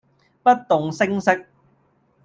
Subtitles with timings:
[0.41, 1.45] 不動聲色